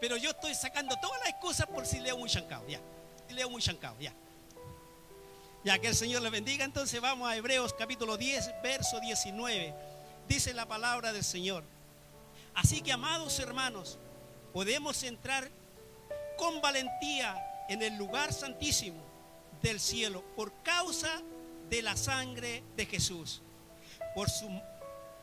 [0.00, 2.80] Pero yo estoy sacando todas las excusas por si leo muy chancado, ya.
[3.26, 4.12] Si leo muy chancado, ya.
[5.64, 9.74] Ya que el Señor le bendiga, entonces vamos a Hebreos capítulo 10, verso 19.
[10.28, 11.64] Dice la palabra del Señor.
[12.54, 13.98] Así que, amados hermanos,
[14.52, 15.50] podemos entrar
[16.36, 17.36] con valentía
[17.68, 19.02] en el lugar santísimo
[19.62, 21.20] del cielo por causa
[21.68, 23.42] de la sangre de Jesús.
[24.14, 24.48] Por su,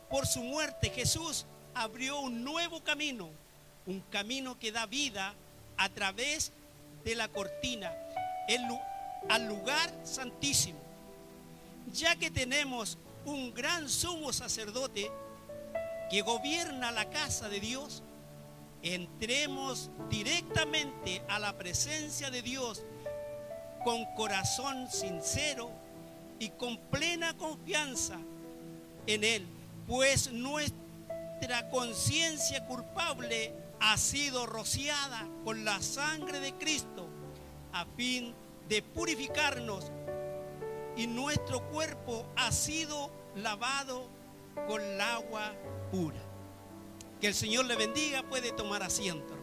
[0.10, 3.30] por su muerte Jesús abrió un nuevo camino,
[3.88, 5.34] un camino que da vida
[5.78, 6.52] a través
[7.04, 7.92] de la cortina
[9.30, 10.80] al lugar santísimo.
[11.92, 15.12] Ya que tenemos un gran sumo sacerdote
[16.10, 18.04] que gobierna la casa de Dios,
[18.82, 22.84] entremos directamente a la presencia de Dios
[23.84, 25.72] con corazón sincero
[26.40, 28.18] y con plena confianza
[29.08, 29.48] en Él,
[29.88, 37.08] pues nuestra conciencia culpable ha sido rociada con la sangre de Cristo
[37.72, 38.34] a fin
[38.70, 39.92] de purificarnos
[40.96, 44.08] y nuestro cuerpo ha sido lavado
[44.68, 45.54] con el agua
[45.92, 46.22] pura.
[47.20, 49.34] Que el Señor le bendiga, puede tomar asiento.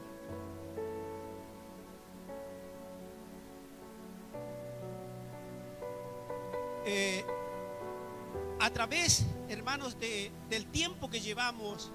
[6.84, 7.24] Eh,
[8.60, 11.92] a través, hermanos, del tiempo que llevamos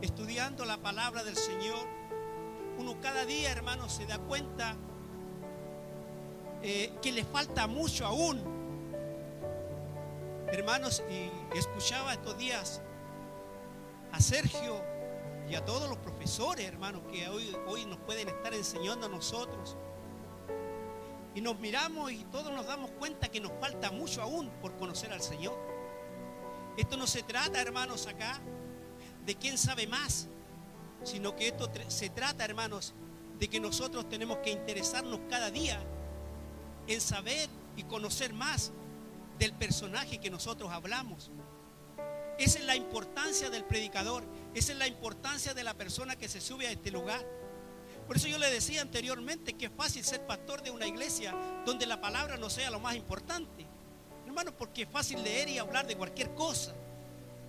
[0.00, 1.86] estudiando la palabra del Señor,
[2.78, 4.76] uno cada día, hermanos, se da cuenta
[6.62, 8.42] eh, que le falta mucho aún.
[10.48, 12.82] Hermanos, y escuchaba estos días
[14.12, 14.80] a Sergio
[15.48, 19.76] y a todos los profesores, hermanos, que hoy, hoy nos pueden estar enseñando a nosotros.
[21.34, 25.12] Y nos miramos y todos nos damos cuenta que nos falta mucho aún por conocer
[25.12, 25.56] al Señor.
[26.76, 28.40] Esto no se trata, hermanos, acá
[29.26, 30.28] de quién sabe más,
[31.04, 32.94] sino que esto se trata, hermanos,
[33.38, 35.82] de que nosotros tenemos que interesarnos cada día
[36.86, 38.72] en saber y conocer más
[39.38, 41.30] del personaje que nosotros hablamos.
[42.38, 44.24] Esa es la importancia del predicador.
[44.54, 47.24] Esa es la importancia de la persona que se sube a este lugar.
[48.06, 51.34] Por eso yo le decía anteriormente que es fácil ser pastor de una iglesia
[51.64, 53.66] donde la palabra no sea lo más importante.
[54.26, 56.74] Hermanos, porque es fácil leer y hablar de cualquier cosa.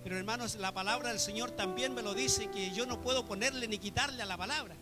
[0.02, 3.68] Pero hermanos, la palabra del Señor también me lo dice que yo no puedo ponerle
[3.68, 4.76] ni quitarle a la palabra,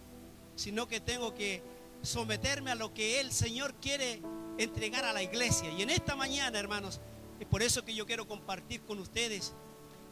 [0.55, 1.63] sino que tengo que
[2.03, 4.21] someterme a lo que el Señor quiere
[4.59, 5.71] entregar a la iglesia.
[5.71, 7.01] Y en esta mañana, hermanos,
[7.41, 9.55] es por eso que yo quiero compartir con ustedes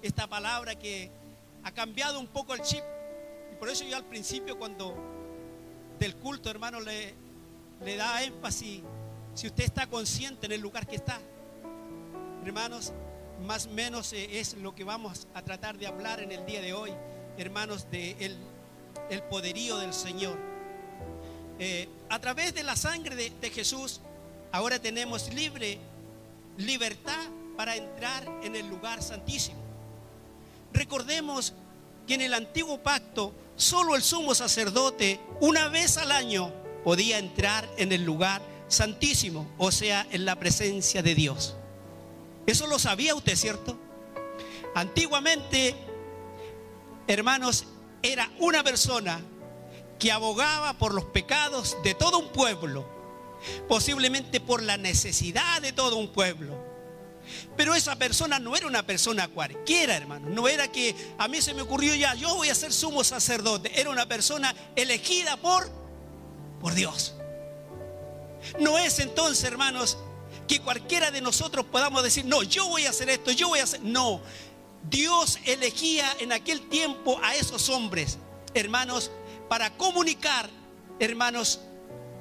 [0.03, 1.10] esta palabra que
[1.62, 2.82] ha cambiado un poco el chip.
[3.53, 4.94] Y por eso yo al principio cuando
[5.98, 7.14] del culto, hermano, le,
[7.84, 8.82] le da énfasis
[9.34, 11.20] si usted está consciente en el lugar que está.
[12.44, 12.93] Hermanos,
[13.43, 16.61] más o menos eh, es lo que vamos a tratar de hablar en el día
[16.61, 16.93] de hoy,
[17.39, 20.39] hermanos, de el, poderío del Señor.
[21.59, 24.00] Eh, a través de la sangre de, de Jesús,
[24.53, 25.78] ahora tenemos libre
[26.56, 29.59] libertad para entrar en el lugar santísimo.
[30.73, 31.53] Recordemos
[32.06, 36.53] que en el antiguo pacto solo el sumo sacerdote una vez al año
[36.83, 41.56] podía entrar en el lugar santísimo, o sea, en la presencia de Dios.
[42.47, 43.78] Eso lo sabía usted, ¿cierto?
[44.75, 45.75] Antiguamente,
[47.06, 47.66] hermanos,
[48.03, 49.21] era una persona
[49.99, 52.87] que abogaba por los pecados de todo un pueblo,
[53.69, 56.75] posiblemente por la necesidad de todo un pueblo
[57.56, 60.28] pero esa persona no era una persona cualquiera, hermano.
[60.28, 63.81] No era que a mí se me ocurrió ya, yo voy a ser sumo sacerdote.
[63.81, 65.71] Era una persona elegida por,
[66.61, 67.15] por Dios.
[68.59, 69.99] No es entonces, hermanos,
[70.47, 73.65] que cualquiera de nosotros podamos decir, no, yo voy a hacer esto, yo voy a
[73.65, 73.81] hacer...
[73.82, 74.21] No,
[74.88, 78.19] Dios elegía en aquel tiempo a esos hombres,
[78.53, 79.10] hermanos,
[79.49, 80.50] para comunicar,
[80.99, 81.60] hermanos,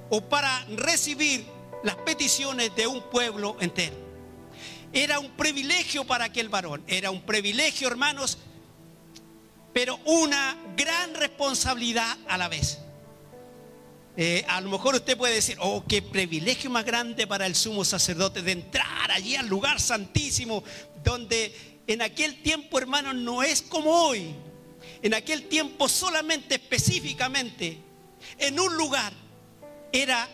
[0.09, 1.45] o para recibir
[1.83, 3.95] las peticiones de un pueblo entero.
[4.93, 8.37] Era un privilegio para aquel varón, era un privilegio, hermanos,
[9.73, 12.79] pero una gran responsabilidad a la vez.
[14.15, 17.83] Eh, a lo mejor usted puede decir, oh, qué privilegio más grande para el sumo
[17.83, 20.63] sacerdote de entrar allí al lugar santísimo,
[21.03, 24.35] donde en aquel tiempo, hermanos, no es como hoy.
[25.01, 27.77] En aquel tiempo solamente específicamente,
[28.37, 29.13] en un lugar,
[29.91, 30.29] era,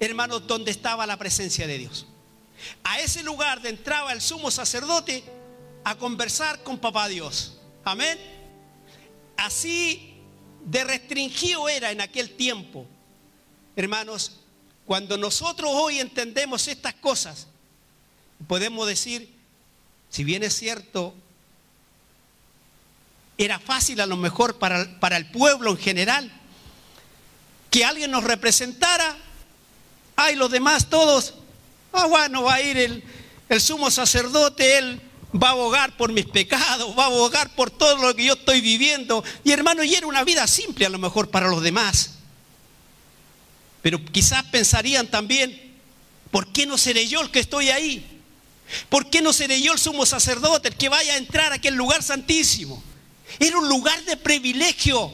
[0.00, 2.06] hermanos, donde estaba la presencia de Dios.
[2.82, 5.22] A ese lugar de entraba el sumo sacerdote
[5.84, 7.60] a conversar con papá Dios.
[7.84, 8.18] Amén.
[9.36, 10.14] Así
[10.64, 12.86] de restringido era en aquel tiempo.
[13.78, 14.32] Hermanos,
[14.86, 17.46] cuando nosotros hoy entendemos estas cosas,
[18.48, 19.32] podemos decir,
[20.10, 21.14] si bien es cierto,
[23.36, 26.32] era fácil a lo mejor para, para el pueblo en general,
[27.70, 29.16] que alguien nos representara,
[30.16, 31.34] ay, los demás todos,
[31.92, 33.04] ah, bueno, va a ir el,
[33.48, 35.00] el sumo sacerdote, él
[35.40, 38.60] va a abogar por mis pecados, va a abogar por todo lo que yo estoy
[38.60, 39.22] viviendo.
[39.44, 42.17] Y hermano, y era una vida simple a lo mejor para los demás.
[43.88, 45.58] Pero quizás pensarían también,
[46.30, 48.20] ¿por qué no seré yo el que estoy ahí?
[48.90, 51.74] ¿Por qué no seré yo el sumo sacerdote el que vaya a entrar a aquel
[51.74, 52.82] lugar santísimo?
[53.40, 55.10] Era un lugar de privilegio.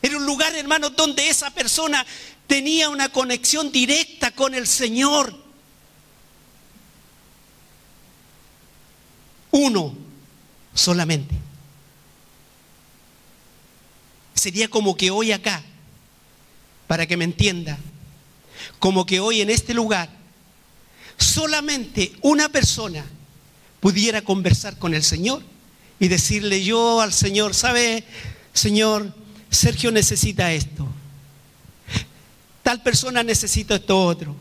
[0.00, 2.06] Era un lugar, hermano, donde esa persona
[2.46, 5.38] tenía una conexión directa con el Señor.
[9.50, 9.94] Uno
[10.72, 11.34] solamente.
[14.32, 15.62] Sería como que hoy acá,
[16.90, 17.78] para que me entienda,
[18.80, 20.10] como que hoy en este lugar,
[21.16, 23.06] solamente una persona
[23.78, 25.40] pudiera conversar con el Señor
[26.00, 28.02] y decirle yo al Señor, ¿sabe,
[28.52, 29.14] Señor?
[29.50, 30.84] Sergio necesita esto.
[32.64, 34.34] Tal persona necesita esto otro.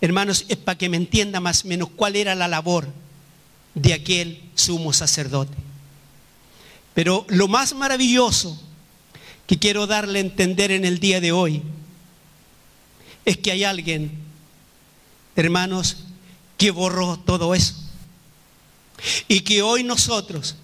[0.00, 2.86] Hermanos, es para que me entienda más o menos cuál era la labor
[3.74, 5.56] de aquel sumo sacerdote.
[6.94, 8.62] Pero lo más maravilloso
[9.46, 11.62] que quiero darle a entender en el día de hoy
[13.24, 14.12] es que hay alguien,
[15.36, 15.96] hermanos,
[16.56, 17.74] que borró todo eso.
[19.28, 20.56] Y que hoy nosotros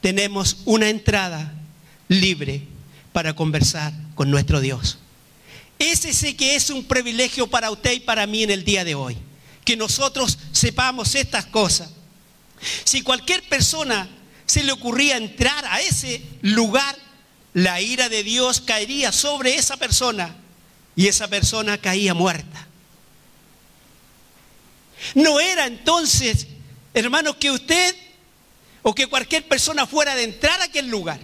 [0.00, 1.54] tenemos una entrada
[2.08, 2.62] libre
[3.12, 4.98] para conversar con nuestro Dios.
[5.78, 8.94] Ese sí que es un privilegio para usted y para mí en el día de
[8.94, 9.16] hoy.
[9.64, 11.90] Que nosotros sepamos estas cosas.
[12.84, 14.08] Si cualquier persona
[14.44, 16.96] se le ocurría entrar a ese lugar,
[17.54, 20.34] la ira de Dios caería sobre esa persona
[20.96, 22.66] y esa persona caía muerta.
[25.14, 26.46] No era entonces
[26.94, 27.94] hermano, que usted
[28.82, 31.20] o que cualquier persona fuera de entrar a aquel lugar.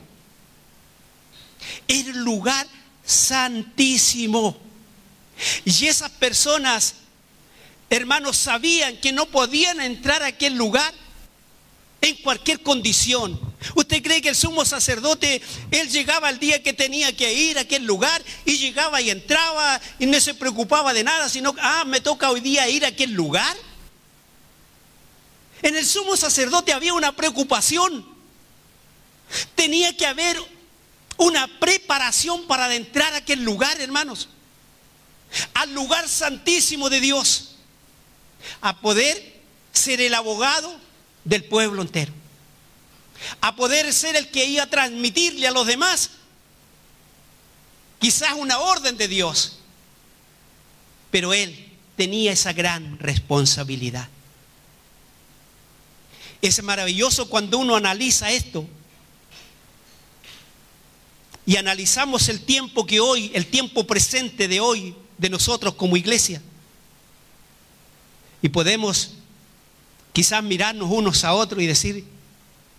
[1.89, 2.67] Era un lugar
[3.05, 4.57] santísimo.
[5.65, 6.95] Y esas personas,
[7.91, 10.93] hermanos, sabían que no podían entrar a aquel lugar
[12.01, 13.39] en cualquier condición.
[13.75, 17.63] ¿Usted cree que el sumo sacerdote, él llegaba el día que tenía que ir a
[17.63, 22.01] aquel lugar y llegaba y entraba y no se preocupaba de nada, sino, ah, me
[22.01, 23.57] toca hoy día ir a aquel lugar?
[25.63, 28.07] En el sumo sacerdote había una preocupación.
[29.55, 30.39] Tenía que haber
[31.17, 34.29] una preparación para adentrar a aquel lugar, hermanos.
[35.55, 37.57] Al lugar santísimo de Dios.
[38.61, 39.41] A poder
[39.73, 40.86] ser el abogado
[41.27, 42.13] del pueblo entero.
[43.41, 46.11] A poder ser el que iba a transmitirle a los demás
[47.99, 49.59] quizás una orden de Dios.
[51.11, 54.09] Pero él tenía esa gran responsabilidad.
[56.41, 58.67] Es maravilloso cuando uno analiza esto.
[61.45, 66.43] Y analizamos el tiempo que hoy, el tiempo presente de hoy, de nosotros como iglesia.
[68.43, 69.13] Y podemos
[70.17, 72.03] quizás mirarnos unos a otros y decir,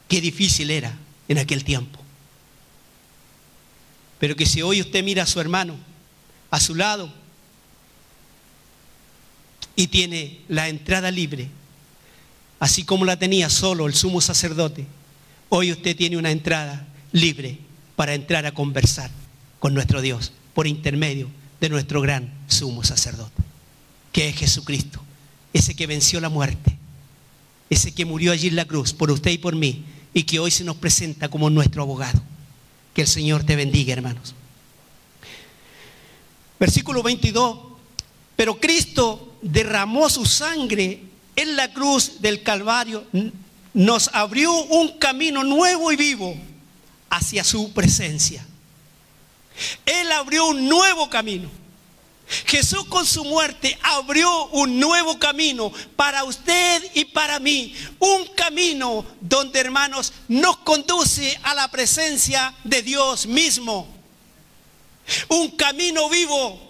[0.08, 0.98] qué difícil era
[1.28, 2.00] en aquel tiempo.
[4.18, 5.76] Pero que si hoy usted mira a su hermano
[6.50, 7.14] a su lado
[9.76, 11.48] y tiene la entrada libre,
[12.60, 14.88] así como la tenía solo el sumo sacerdote,
[15.50, 17.60] hoy usted tiene una entrada libre
[17.96, 19.12] para entrar a conversar
[19.60, 21.30] con nuestro Dios por intermedio
[21.62, 23.44] de nuestro gran sumo sacerdote,
[24.12, 25.00] que es Jesucristo,
[25.54, 26.76] ese que venció la muerte,
[27.70, 29.84] ese que murió allí en la cruz por usted y por mí,
[30.14, 32.22] y que hoy se nos presenta como nuestro abogado.
[32.94, 34.34] Que el Señor te bendiga, hermanos.
[36.60, 37.60] Versículo 22.
[38.36, 41.02] Pero Cristo derramó su sangre
[41.36, 43.06] en la cruz del Calvario
[43.78, 46.36] nos abrió un camino nuevo y vivo
[47.12, 48.44] hacia su presencia.
[49.86, 51.48] Él abrió un nuevo camino.
[52.46, 57.74] Jesús con su muerte abrió un nuevo camino para usted y para mí.
[58.00, 63.88] Un camino donde, hermanos, nos conduce a la presencia de Dios mismo.
[65.30, 66.68] Un camino vivo.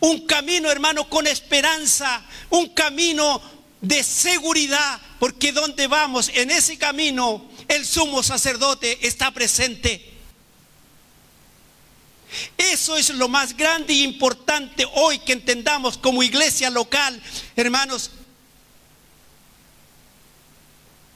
[0.00, 2.22] Un camino, hermano, con esperanza.
[2.48, 3.42] Un camino
[3.82, 10.15] de seguridad, porque donde vamos, en ese camino, el sumo sacerdote está presente.
[12.56, 17.20] Eso es lo más grande y importante hoy que entendamos como iglesia local,
[17.56, 18.10] hermanos.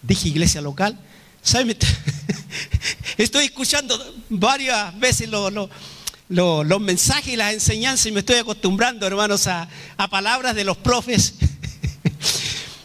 [0.03, 0.99] Dije iglesia local.
[3.17, 9.69] Estoy escuchando varias veces los mensajes y las enseñanzas y me estoy acostumbrando, hermanos, a,
[9.97, 11.35] a palabras de los profes.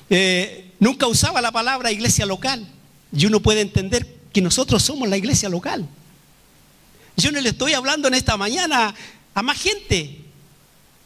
[0.08, 2.68] Eh, nunca usaba la palabra iglesia local.
[3.12, 5.90] Y uno puede entender que nosotros somos la iglesia local.
[7.18, 8.94] Yo no le estoy hablando en esta mañana
[9.34, 10.22] a más gente.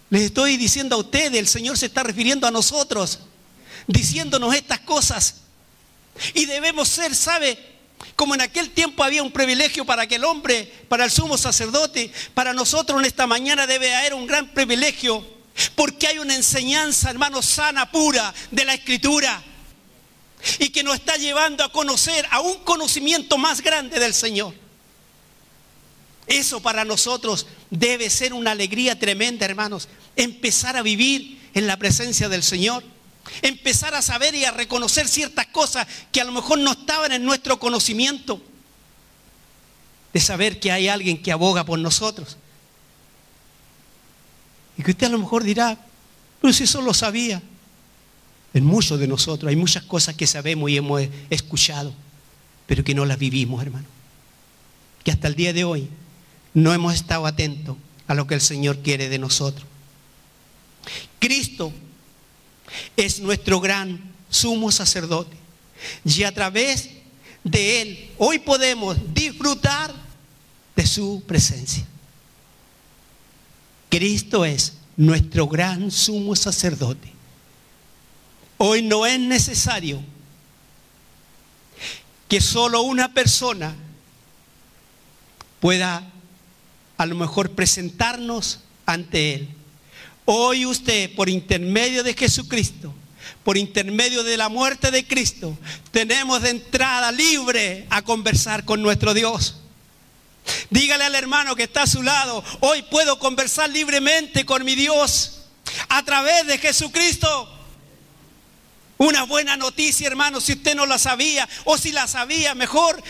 [0.09, 3.19] Les estoy diciendo a ustedes, el Señor se está refiriendo a nosotros,
[3.87, 5.41] diciéndonos estas cosas.
[6.33, 7.57] Y debemos ser, ¿sabe?
[8.15, 12.11] Como en aquel tiempo había un privilegio para que el hombre, para el sumo sacerdote,
[12.33, 15.25] para nosotros en esta mañana debe haber un gran privilegio,
[15.75, 19.43] porque hay una enseñanza, hermano, sana, pura de la escritura,
[20.57, 24.53] y que nos está llevando a conocer a un conocimiento más grande del Señor.
[26.29, 32.29] Eso para nosotros debe ser una alegría tremenda, hermanos, empezar a vivir en la presencia
[32.29, 32.83] del Señor.
[33.41, 37.25] Empezar a saber y a reconocer ciertas cosas que a lo mejor no estaban en
[37.25, 38.41] nuestro conocimiento.
[40.13, 42.37] De saber que hay alguien que aboga por nosotros.
[44.77, 45.79] Y que usted a lo mejor dirá,
[46.41, 47.41] pero si eso lo sabía.
[48.53, 51.91] En muchos de nosotros hay muchas cosas que sabemos y hemos escuchado,
[52.67, 53.87] pero que no las vivimos, hermano.
[55.03, 55.89] Que hasta el día de hoy
[56.53, 57.77] no hemos estado atentos
[58.07, 59.65] a lo que el Señor quiere de nosotros.
[61.19, 61.71] Cristo
[62.95, 65.37] es nuestro gran sumo sacerdote.
[66.03, 66.89] Y a través
[67.43, 69.93] de Él hoy podemos disfrutar
[70.75, 71.85] de su presencia.
[73.89, 77.11] Cristo es nuestro gran sumo sacerdote.
[78.57, 80.01] Hoy no es necesario
[82.27, 83.73] que solo una persona
[85.59, 86.11] pueda
[86.99, 89.47] a lo mejor presentarnos ante Él.
[90.25, 92.93] Hoy usted, por intermedio de Jesucristo,
[93.45, 95.57] por intermedio de la muerte de Cristo,
[95.91, 99.61] tenemos de entrada libre a conversar con nuestro Dios.
[100.69, 105.43] Dígale al hermano que está a su lado, hoy puedo conversar libremente con mi Dios
[105.87, 107.49] a través de Jesucristo.
[108.97, 113.01] Una buena noticia, hermano, si usted no la sabía o si la sabía mejor,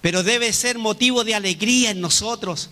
[0.00, 2.70] pero debe ser motivo de alegría en nosotros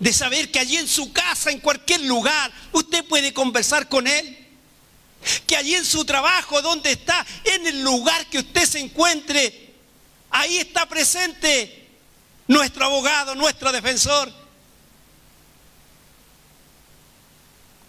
[0.00, 4.46] de saber que allí en su casa, en cualquier lugar, usted puede conversar con Él.
[5.46, 9.74] Que allí en su trabajo, donde está, en el lugar que usted se encuentre,
[10.30, 11.88] ahí está presente
[12.46, 14.32] nuestro abogado, nuestro defensor.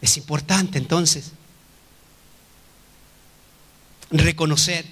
[0.02, 1.34] Es importante entonces
[4.10, 4.86] reconocer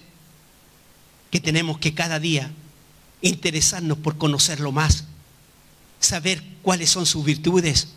[1.32, 2.52] que tenemos que cada día
[3.22, 5.06] interesarnos por conocerlo más
[6.00, 7.90] saber cuáles son sus virtudes,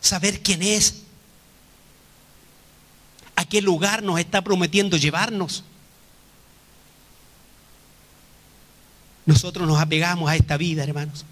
[0.00, 1.02] saber quién es,
[3.34, 5.64] a qué lugar nos está prometiendo llevarnos.
[9.26, 11.24] Nosotros nos apegamos a esta vida, hermanos.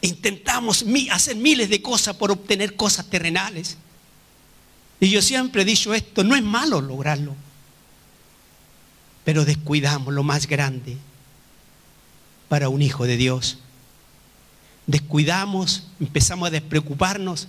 [0.00, 3.76] Intentamos hacer miles de cosas por obtener cosas terrenales.
[5.00, 7.34] Y yo siempre he dicho esto, no es malo lograrlo,
[9.26, 10.96] pero descuidamos lo más grande,
[12.48, 13.58] para un hijo de Dios.
[14.86, 17.48] Descuidamos, empezamos a despreocuparnos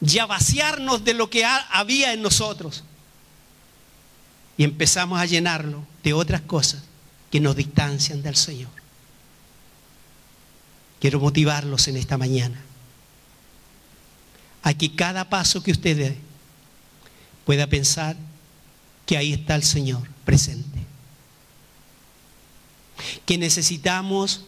[0.00, 2.82] y a vaciarnos de lo que había en nosotros.
[4.56, 6.82] Y empezamos a llenarlo de otras cosas
[7.30, 8.70] que nos distancian del Señor.
[10.98, 12.58] Quiero motivarlos en esta mañana.
[14.62, 16.18] A que cada paso que usted dé
[17.44, 18.16] pueda pensar
[19.12, 20.78] que ahí está el Señor presente.
[23.26, 24.46] Que necesitamos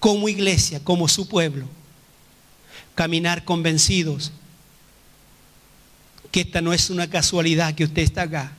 [0.00, 1.68] como iglesia, como su pueblo,
[2.96, 4.32] caminar convencidos
[6.32, 8.56] que esta no es una casualidad que usted está acá,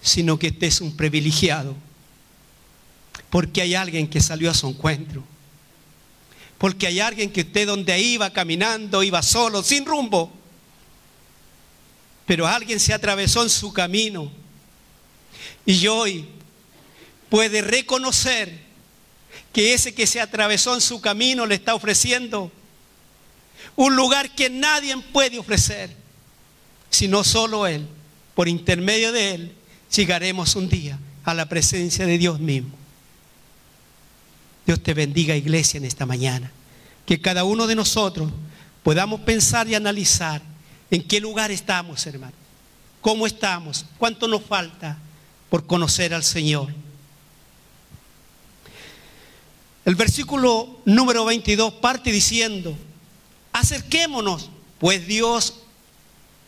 [0.00, 1.74] sino que este es un privilegiado,
[3.30, 5.24] porque hay alguien que salió a su encuentro,
[6.56, 10.35] porque hay alguien que usted donde iba caminando, iba solo, sin rumbo,
[12.26, 14.30] pero alguien se atravesó en su camino
[15.64, 16.26] y hoy
[17.30, 18.66] puede reconocer
[19.52, 22.50] que ese que se atravesó en su camino le está ofreciendo
[23.74, 25.94] un lugar que nadie puede ofrecer,
[26.90, 27.86] sino solo Él.
[28.34, 29.52] Por intermedio de Él
[29.94, 32.74] llegaremos un día a la presencia de Dios mismo.
[34.66, 36.50] Dios te bendiga iglesia en esta mañana.
[37.06, 38.30] Que cada uno de nosotros
[38.82, 40.42] podamos pensar y analizar
[40.90, 42.34] en qué lugar estamos, hermano.
[43.00, 43.86] ¿Cómo estamos?
[43.98, 44.98] ¿Cuánto nos falta
[45.48, 46.74] por conocer al Señor?
[49.84, 52.76] El versículo número 22 parte diciendo,
[53.52, 55.60] acerquémonos, pues Dios,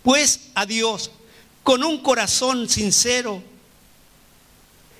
[0.02, 1.12] pues a Dios,
[1.62, 3.42] con un corazón sincero.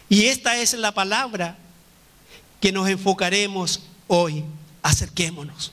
[0.09, 1.59] Y esta es la palabra
[2.61, 4.45] que nos enfocaremos hoy.
[4.83, 5.73] Acerquémonos.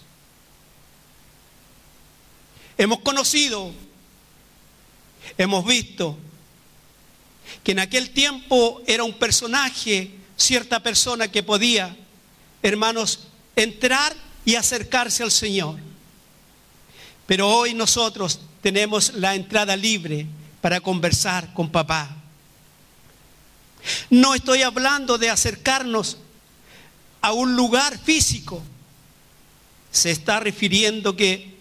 [2.78, 3.72] Hemos conocido,
[5.38, 6.18] hemos visto
[7.64, 11.96] que en aquel tiempo era un personaje cierta persona que podía,
[12.62, 15.80] hermanos, entrar y acercarse al Señor.
[17.26, 20.28] Pero hoy nosotros tenemos la entrada libre
[20.62, 22.16] para conversar con papá.
[24.10, 26.18] No estoy hablando de acercarnos
[27.22, 28.62] a un lugar físico.
[29.92, 31.55] Se está refiriendo que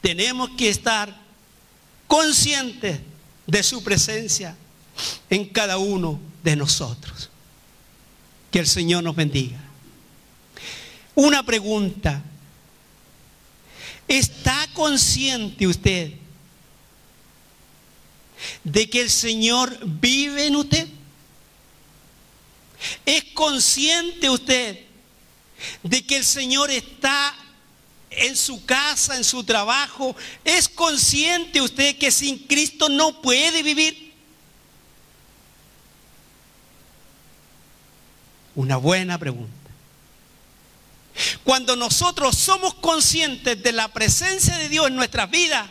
[0.00, 1.14] tenemos que estar
[2.06, 3.00] conscientes
[3.46, 4.56] de su presencia
[5.28, 7.30] en cada uno de nosotros.
[8.50, 9.58] Que el Señor nos bendiga.
[11.14, 12.22] Una pregunta.
[14.08, 16.14] ¿Está consciente usted
[18.64, 20.88] de que el Señor vive en usted?
[23.04, 24.80] ¿Es consciente usted
[25.82, 27.34] de que el Señor está
[28.10, 30.14] en su casa, en su trabajo?
[30.44, 34.12] ¿Es consciente usted que sin Cristo no puede vivir?
[38.54, 39.52] Una buena pregunta.
[41.44, 45.68] Cuando nosotros somos conscientes de la presencia de Dios en nuestras vidas,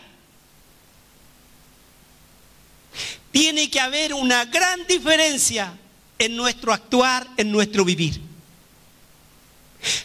[3.31, 5.73] tiene que haber una gran diferencia
[6.17, 8.28] en nuestro actuar, en nuestro vivir.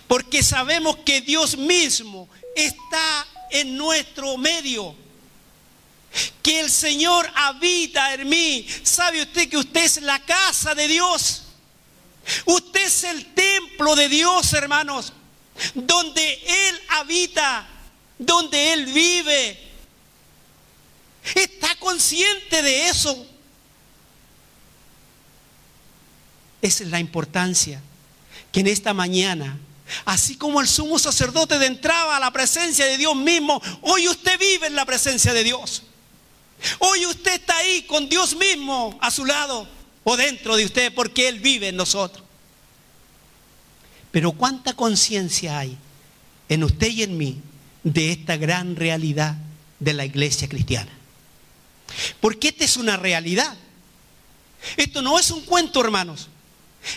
[0.06, 4.94] Porque sabemos que Dios mismo está en nuestro medio.
[6.42, 8.66] Que el Señor habita en mí.
[8.82, 11.42] ¿Sabe usted que usted es la casa de Dios?
[12.44, 15.12] Usted es el templo de Dios, hermanos.
[15.74, 16.34] Donde
[16.68, 17.66] Él habita,
[18.18, 19.58] donde Él vive.
[21.34, 23.26] ¿Está consciente de eso?
[26.60, 27.80] Esa es la importancia
[28.52, 29.58] que en esta mañana,
[30.04, 34.66] así como el sumo sacerdote entraba a la presencia de Dios mismo, hoy usted vive
[34.66, 35.82] en la presencia de Dios.
[36.78, 39.68] Hoy usted está ahí con Dios mismo a su lado
[40.02, 42.24] o dentro de usted porque Él vive en nosotros.
[44.10, 45.76] Pero cuánta conciencia hay
[46.48, 47.40] en usted y en mí
[47.82, 49.36] de esta gran realidad
[49.80, 50.92] de la iglesia cristiana.
[52.20, 53.56] Porque esta es una realidad.
[54.76, 56.28] Esto no es un cuento, hermanos.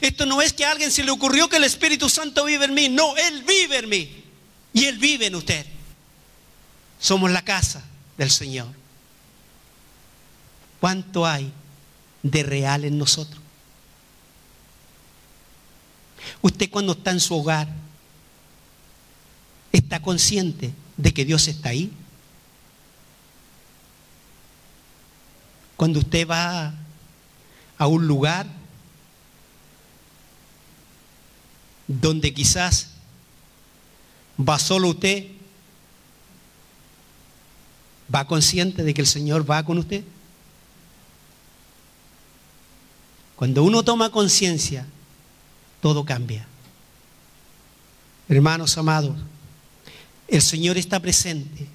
[0.02, 2.74] Esto no es que a alguien se le ocurrió que el Espíritu Santo vive en
[2.74, 2.90] mí.
[2.90, 4.24] No, Él vive en mí.
[4.74, 5.66] Y Él vive en usted.
[7.00, 7.84] Somos la casa
[8.18, 8.68] del Señor.
[10.80, 11.52] ¿Cuánto hay
[12.22, 13.42] de real en nosotros?
[16.42, 17.68] Usted cuando está en su hogar,
[19.72, 21.92] ¿está consciente de que Dios está ahí?
[25.76, 26.74] Cuando usted va
[27.78, 28.48] a un lugar
[31.88, 32.90] donde quizás
[34.38, 35.28] va solo usted,
[38.14, 40.04] va consciente de que el Señor va con usted.
[43.36, 44.86] Cuando uno toma conciencia,
[45.82, 46.46] todo cambia.
[48.28, 49.16] Hermanos amados,
[50.28, 51.68] el Señor está presente,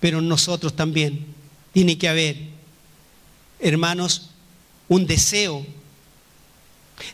[0.00, 1.26] pero en nosotros también
[1.72, 2.48] tiene que haber,
[3.60, 4.30] hermanos,
[4.88, 5.64] un deseo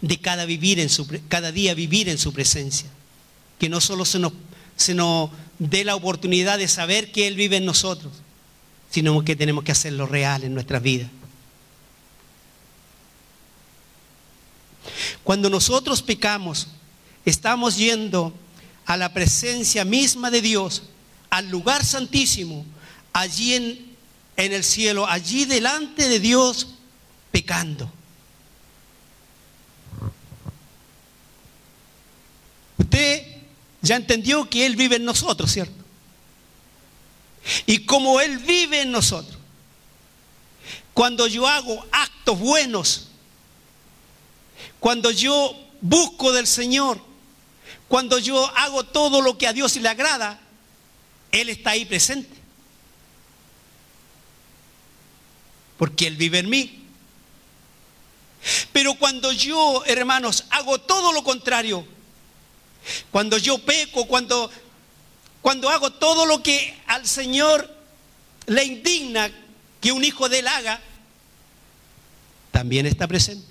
[0.01, 2.88] de cada, vivir en su, cada día vivir en su presencia.
[3.59, 4.33] Que no solo se nos,
[4.77, 8.12] se nos dé la oportunidad de saber que Él vive en nosotros,
[8.90, 11.11] sino que tenemos que hacerlo real en nuestras vidas.
[15.24, 16.68] Cuando nosotros pecamos,
[17.24, 18.33] estamos yendo
[18.87, 20.85] a la presencia misma de Dios,
[21.29, 22.64] al lugar santísimo,
[23.12, 23.96] allí en,
[24.37, 26.68] en el cielo, allí delante de Dios,
[27.31, 27.92] pecando.
[32.90, 33.22] Usted
[33.83, 35.74] ya entendió que Él vive en nosotros, ¿cierto?
[37.66, 39.37] Y como Él vive en nosotros,
[40.94, 43.09] cuando yo hago actos buenos,
[44.81, 46.98] cuando yo busco del Señor,
[47.88, 50.40] cuando yo hago todo lo que a Dios le agrada,
[51.31, 52.37] Él está ahí presente.
[55.77, 56.85] Porque Él vive en mí.
[58.72, 61.87] Pero cuando yo, hermanos, hago todo lo contrario,
[63.11, 64.51] cuando yo peco, cuando,
[65.42, 67.68] cuando hago todo lo que al Señor
[68.46, 69.31] le indigna
[69.81, 70.81] que un hijo de él haga,
[72.51, 73.46] también está presente.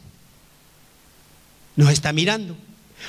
[1.76, 2.58] Nos está mirando.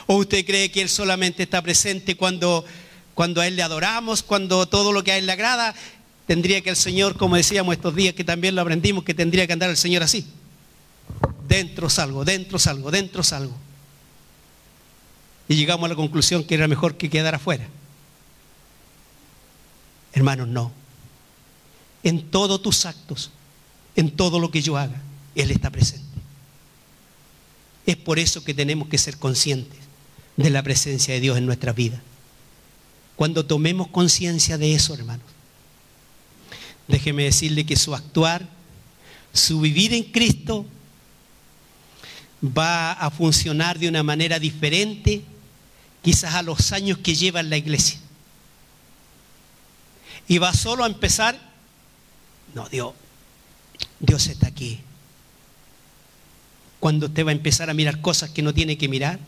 [0.07, 2.64] ¿O usted cree que Él solamente está presente cuando,
[3.14, 5.75] cuando a Él le adoramos, cuando todo lo que a Él le agrada?
[6.27, 9.55] Tendría que el Señor, como decíamos estos días que también lo aprendimos, que tendría que
[9.55, 10.27] andar el Señor así.
[11.49, 13.57] Dentro salgo, dentro salgo, dentro salgo
[15.49, 17.67] y llegamos a la conclusión que era mejor que quedara afuera.
[20.13, 20.71] Hermanos, no.
[22.03, 23.31] En todos tus actos,
[23.97, 25.01] en todo lo que yo haga,
[25.35, 26.05] Él está presente.
[27.87, 29.79] Es por eso que tenemos que ser conscientes
[30.37, 32.01] de la presencia de Dios en nuestra vida.
[33.17, 35.27] Cuando tomemos conciencia de eso, hermanos,
[36.87, 38.47] déjeme decirle que su actuar,
[39.33, 40.67] su vivir en Cristo,
[42.45, 45.23] va a funcionar de una manera diferente
[46.03, 47.99] quizás a los años que lleva en la iglesia.
[50.27, 51.39] Y va solo a empezar,
[52.55, 52.93] no, Dios,
[54.01, 54.81] Dios está aquí.
[56.81, 59.19] Cuando usted va a empezar a mirar cosas que no tiene que mirar,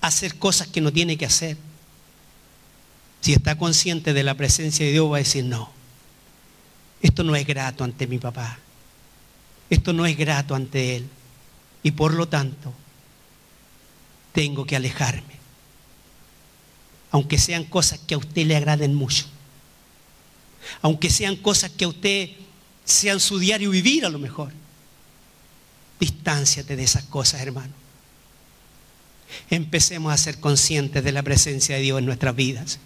[0.00, 1.56] hacer cosas que no tiene que hacer.
[3.20, 5.70] Si está consciente de la presencia de Dios, va a decir, no,
[7.02, 8.58] esto no es grato ante mi papá.
[9.70, 11.08] Esto no es grato ante Él.
[11.82, 12.72] Y por lo tanto,
[14.32, 15.43] tengo que alejarme.
[17.14, 19.26] Aunque sean cosas que a usted le agraden mucho.
[20.82, 22.30] Aunque sean cosas que a usted
[22.84, 24.52] sean su diario vivir a lo mejor.
[26.00, 27.72] Distánciate de esas cosas, hermano.
[29.48, 32.80] Empecemos a ser conscientes de la presencia de Dios en nuestras vidas.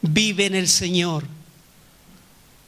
[0.00, 1.26] Vive en el Señor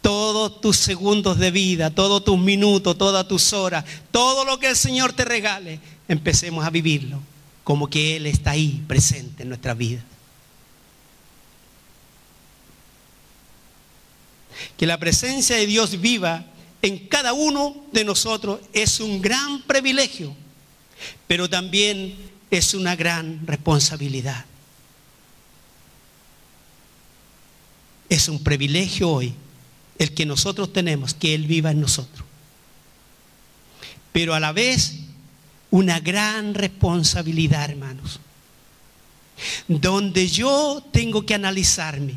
[0.03, 4.77] todos tus segundos de vida, todos tus minutos, todas tus horas, todo lo que el
[4.77, 7.23] Señor te regale, empecemos a vivirlo
[7.67, 10.01] como que Él está ahí presente en nuestra vida.
[14.77, 16.47] Que la presencia de Dios viva
[16.81, 20.33] en cada uno de nosotros es un gran privilegio,
[21.27, 22.15] pero también
[22.53, 24.45] es una gran responsabilidad.
[28.09, 29.35] Es un privilegio hoy
[29.99, 32.25] el que nosotros tenemos, que Él viva en nosotros.
[34.13, 35.06] Pero a la vez,
[35.71, 38.21] una gran responsabilidad, hermanos,
[39.69, 42.17] donde yo tengo que analizarme,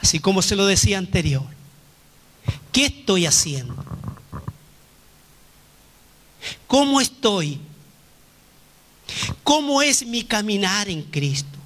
[0.00, 1.46] así como se lo decía anterior,
[2.72, 3.76] ¿qué estoy haciendo?
[6.66, 7.60] ¿Cómo estoy?
[9.42, 11.58] ¿Cómo es mi caminar en Cristo?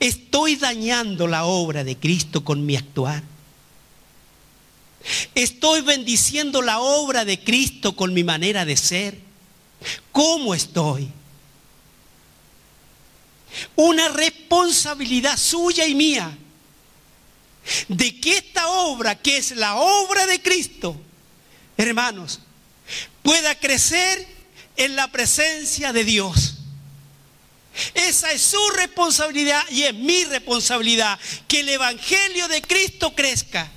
[0.00, 3.22] Estoy dañando la obra de Cristo con mi actuar.
[5.34, 9.18] Estoy bendiciendo la obra de Cristo con mi manera de ser.
[10.12, 11.08] ¿Cómo estoy?
[13.76, 16.36] Una responsabilidad suya y mía
[17.88, 20.96] de que esta obra, que es la obra de Cristo,
[21.76, 22.40] hermanos,
[23.22, 24.26] pueda crecer
[24.76, 26.54] en la presencia de Dios.
[27.94, 31.18] Esa es su responsabilidad y es mi responsabilidad.
[31.46, 33.70] Que el Evangelio de Cristo crezca.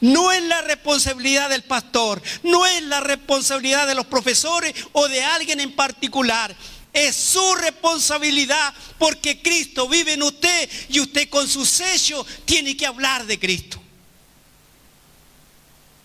[0.00, 5.22] No es la responsabilidad del pastor, no es la responsabilidad de los profesores o de
[5.22, 6.54] alguien en particular.
[6.92, 12.86] Es su responsabilidad porque Cristo vive en usted y usted con su sello tiene que
[12.86, 13.80] hablar de Cristo.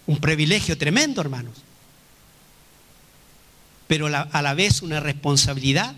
[0.06, 1.56] Un privilegio tremendo, hermanos.
[3.88, 5.96] Pero a la vez una responsabilidad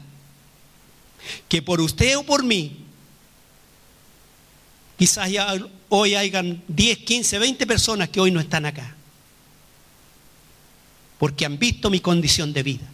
[1.49, 2.84] que por usted o por mí,
[4.97, 5.53] quizás ya
[5.89, 8.95] hoy hayan 10, 15, 20 personas que hoy no están acá.
[11.17, 12.85] Porque han visto mi condición de vida.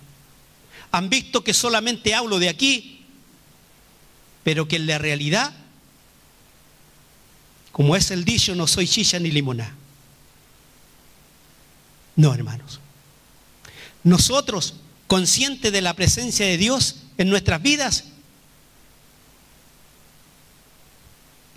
[0.91, 3.05] Han visto que solamente hablo de aquí,
[4.43, 5.53] pero que en la realidad,
[7.71, 9.75] como es el dicho, no soy chicha ni limoná.
[12.15, 12.79] No, hermanos.
[14.03, 14.75] Nosotros,
[15.07, 18.05] conscientes de la presencia de Dios en nuestras vidas,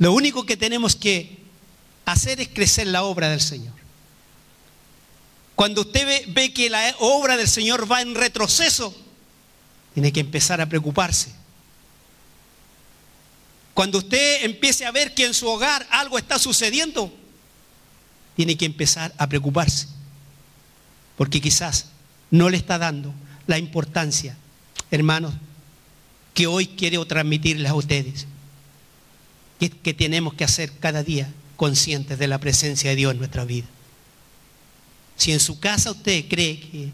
[0.05, 1.39] Lo único que tenemos que
[2.05, 3.73] hacer es crecer la obra del Señor.
[5.55, 8.95] Cuando usted ve, que la obra del Señor va en retroceso,
[9.95, 11.33] tiene que empezar a preocuparse.
[13.73, 17.11] Cuando usted empiece a ver que en su hogar algo está sucediendo,
[18.37, 19.89] tiene que empezar a preocuparse.
[21.17, 21.87] Porque quizás
[22.31, 23.15] no le está dando
[23.47, 24.37] la importancia,
[24.91, 25.33] hermanos,
[26.35, 28.27] que hoy quiero transmitirles a ustedes
[29.71, 33.67] que, tenemos que hacer cada día conscientes de la presencia de Dios en nuestra vida.
[35.17, 36.93] Si en su casa usted cree que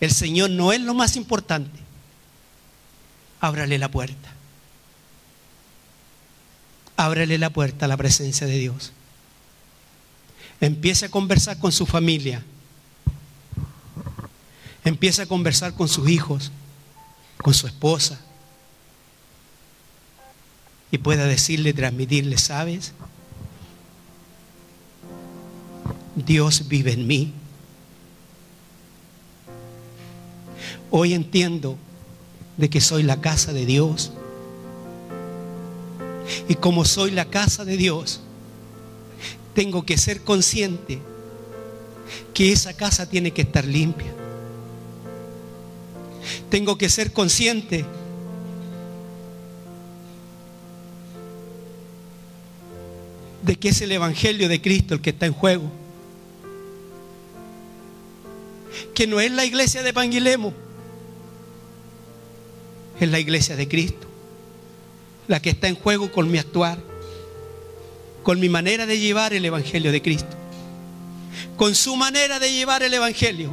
[0.00, 1.78] el Señor no es lo más importante,
[3.40, 4.32] ábrale la puerta.
[6.96, 8.92] Ábrale la puerta a la presencia de Dios.
[10.60, 12.44] Empiece a conversar con su familia.
[14.84, 16.50] Empiece a conversar con sus hijos,
[17.36, 18.20] con su esposa,
[20.90, 22.92] y pueda decirle, transmitirle, ¿sabes?
[26.14, 27.32] Dios vive en mí.
[30.90, 31.76] Hoy entiendo
[32.56, 34.12] de que soy la casa de Dios.
[36.48, 38.20] Y como soy la casa de Dios,
[39.54, 41.00] tengo que ser consciente
[42.32, 44.12] que esa casa tiene que estar limpia.
[46.50, 47.84] Tengo que ser consciente
[53.48, 55.72] de que es el Evangelio de Cristo el que está en juego.
[58.94, 60.52] Que no es la iglesia de Panguilemo,
[63.00, 64.06] es la iglesia de Cristo,
[65.28, 66.78] la que está en juego con mi actuar,
[68.22, 70.36] con mi manera de llevar el Evangelio de Cristo,
[71.56, 73.50] con su manera de llevar el Evangelio.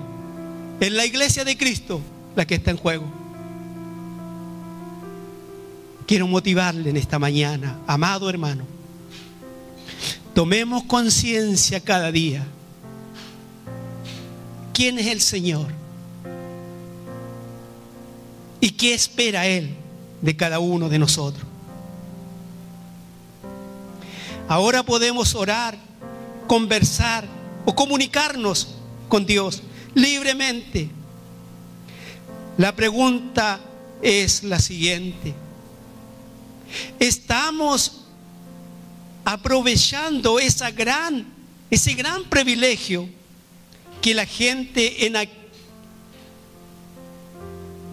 [0.81, 2.01] Es la iglesia de Cristo
[2.35, 3.05] la que está en juego.
[6.05, 8.74] Quiero motivarle en esta mañana, amado hermano,
[10.35, 12.45] tomemos conciencia cada día.
[14.73, 15.67] ¿Quién es el Señor?
[18.59, 19.73] ¿Y qué espera Él
[20.21, 21.45] de cada uno de nosotros?
[24.49, 25.77] Ahora podemos orar,
[26.47, 27.25] conversar
[27.63, 28.75] o comunicarnos
[29.07, 30.89] con Dios libremente.
[32.57, 33.61] La pregunta
[34.01, 35.33] es la siguiente.
[36.99, 38.04] ¿Estamos
[39.25, 41.25] aprovechando esa gran,
[41.71, 43.09] ese gran privilegio
[44.01, 45.15] que la gente en,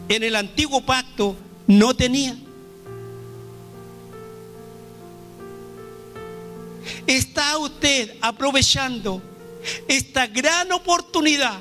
[0.08, 1.34] en el antiguo pacto
[1.66, 2.36] no tenía?
[7.06, 9.22] ¿Está usted aprovechando
[9.88, 11.60] esta gran oportunidad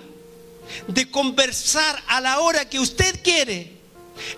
[0.88, 3.72] de conversar a la hora que usted quiere,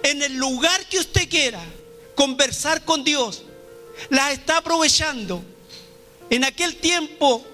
[0.03, 1.63] en el lugar que usted quiera,
[2.15, 3.43] conversar con Dios?
[4.10, 5.43] La está aprovechando.
[6.29, 7.45] En aquel tiempo,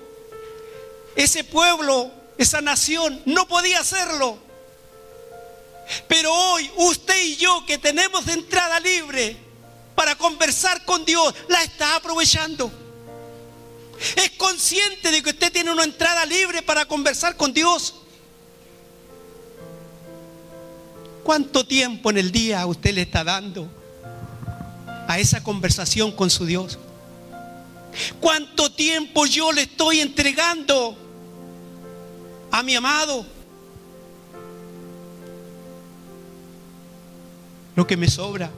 [1.16, 4.38] ese pueblo, esa nación, no podía hacerlo.
[6.08, 9.36] Pero hoy usted y yo que tenemos entrada libre
[9.96, 12.72] para conversar con Dios, la está aprovechando.
[14.16, 17.96] Es consciente de que usted tiene una entrada libre para conversar con Dios.
[21.24, 23.79] ¿Cuánto tiempo en el día usted le está dando
[25.10, 26.78] a esa conversación con su Dios?
[28.20, 30.96] ¿Cuánto tiempo yo le estoy entregando
[32.52, 33.26] a mi amado?
[37.76, 38.52] Lo que me sobra.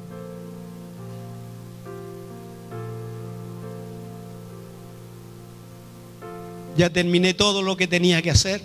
[6.76, 8.62] Ya terminé todo lo que tenía que hacer.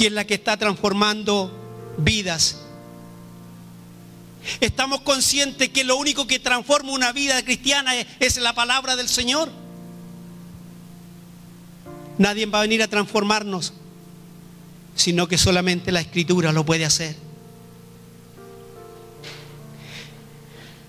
[0.00, 1.52] Que es la que está transformando
[1.98, 2.56] vidas.
[4.58, 9.50] Estamos conscientes que lo único que transforma una vida cristiana es, la palabra del Señor.
[12.16, 13.74] Nadie va a venir a transformarnos,
[14.94, 17.14] sino que solamente la escritura lo puede hacer.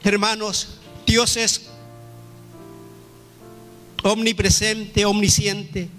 [0.06, 1.64] Hermanos, Dios es
[4.04, 5.90] omnipresente, omnisciente.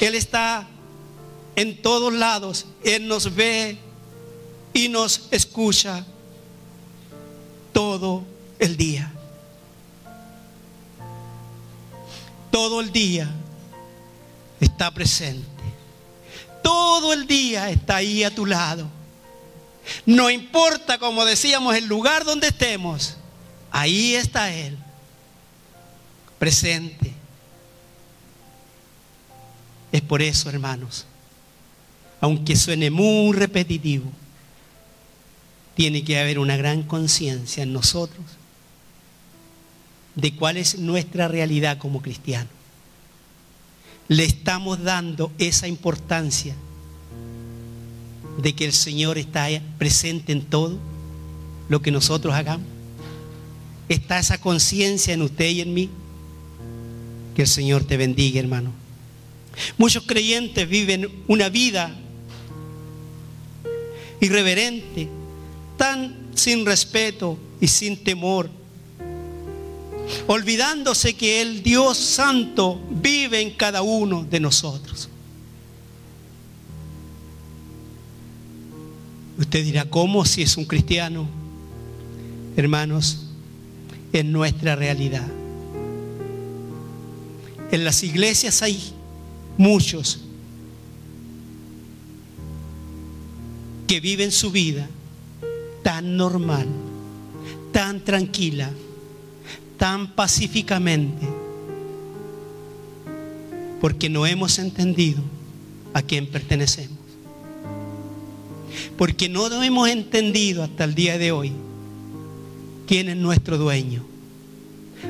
[0.00, 0.66] Él está
[1.56, 2.66] en todos lados.
[2.84, 3.78] Él nos ve
[4.72, 6.04] y nos escucha
[7.72, 8.24] todo
[8.58, 9.12] el día.
[12.50, 13.30] Todo el día
[14.60, 15.48] está presente.
[16.62, 18.86] Todo el día está ahí a tu lado.
[20.06, 23.16] No importa, como decíamos, el lugar donde estemos,
[23.70, 24.78] ahí está Él,
[26.38, 27.12] presente.
[29.90, 31.06] Es por eso, hermanos,
[32.22, 34.08] aunque suene muy repetitivo,
[35.74, 38.24] tiene que haber una gran conciencia en nosotros
[40.14, 42.52] de cuál es nuestra realidad como cristianos.
[44.06, 46.54] Le estamos dando esa importancia
[48.40, 50.78] de que el Señor está presente en todo
[51.68, 52.68] lo que nosotros hagamos.
[53.88, 55.90] Está esa conciencia en usted y en mí.
[57.34, 58.70] Que el Señor te bendiga, hermano.
[59.76, 61.98] Muchos creyentes viven una vida
[64.22, 65.08] irreverente,
[65.76, 68.48] tan sin respeto y sin temor.
[70.28, 75.08] Olvidándose que el Dios Santo vive en cada uno de nosotros.
[79.38, 81.26] Usted dirá, ¿cómo si es un cristiano?
[82.56, 83.26] Hermanos,
[84.12, 85.26] en nuestra realidad.
[87.72, 88.80] En las iglesias hay
[89.58, 90.21] muchos
[93.92, 94.88] que viven su vida
[95.82, 96.66] tan normal,
[97.72, 98.70] tan tranquila,
[99.76, 101.28] tan pacíficamente,
[103.82, 105.20] porque no hemos entendido
[105.92, 106.96] a quién pertenecemos.
[108.96, 111.52] Porque no hemos entendido hasta el día de hoy
[112.86, 114.06] quién es nuestro dueño,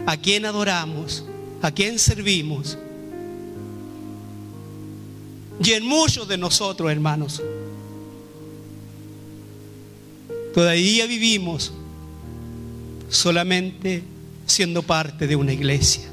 [0.07, 1.25] a quién adoramos,
[1.62, 2.77] a quién servimos.
[5.62, 7.40] Y en muchos de nosotros, hermanos,
[10.52, 11.72] todavía vivimos
[13.08, 14.02] solamente
[14.46, 16.04] siendo parte de una iglesia,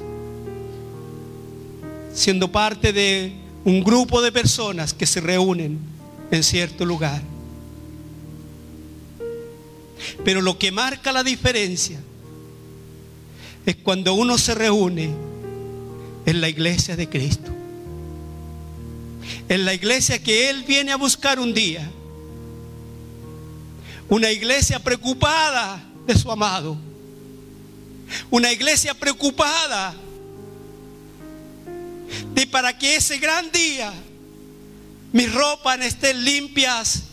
[2.12, 3.32] siendo parte de
[3.64, 5.78] un grupo de personas que se reúnen
[6.30, 7.22] en cierto lugar.
[10.24, 12.00] Pero lo que marca la diferencia
[13.66, 15.10] es cuando uno se reúne
[16.26, 17.50] en la iglesia de Cristo.
[19.48, 21.90] En la iglesia que Él viene a buscar un día.
[24.10, 26.76] Una iglesia preocupada de su amado.
[28.30, 29.94] Una iglesia preocupada
[32.34, 33.92] de para que ese gran día
[35.12, 37.04] mis ropas estén limpias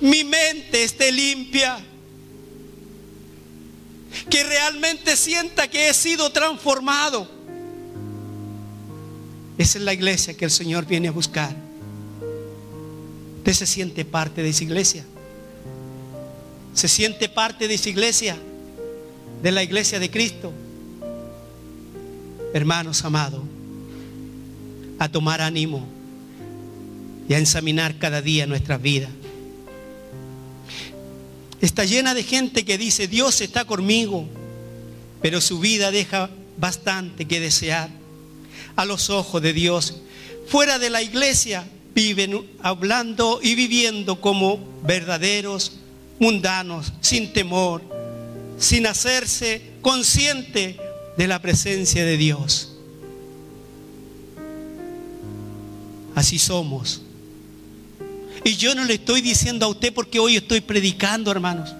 [0.00, 1.78] mi mente esté limpia,
[4.30, 7.28] que realmente sienta que he sido transformado.
[9.58, 11.54] Esa es la iglesia que el Señor viene a buscar.
[13.44, 15.04] Usted se siente parte de esa iglesia.
[16.72, 18.38] Se siente parte de esa iglesia,
[19.42, 20.50] de la iglesia de Cristo.
[22.54, 23.42] Hermanos amados,
[24.98, 25.86] a tomar ánimo
[27.28, 29.10] y a examinar cada día nuestras vidas.
[31.60, 34.26] Está llena de gente que dice, Dios está conmigo,
[35.20, 37.90] pero su vida deja bastante que desear
[38.74, 40.00] a los ojos de Dios.
[40.48, 45.72] Fuera de la iglesia viven hablando y viviendo como verdaderos
[46.18, 47.82] mundanos, sin temor,
[48.58, 50.78] sin hacerse consciente
[51.16, 52.76] de la presencia de Dios.
[56.14, 57.02] Así somos.
[58.44, 61.74] Y yo no le estoy diciendo a usted porque hoy estoy predicando, hermanos.